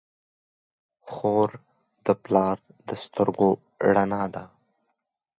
خور 1.11 1.49
د 2.05 2.07
پلار 2.23 2.57
د 2.87 2.89
سترګو 3.03 3.49
رڼا 3.95 4.23
ده. 4.35 4.43